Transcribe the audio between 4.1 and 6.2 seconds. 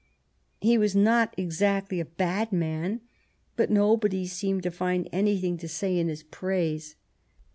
seemed to find anything to say in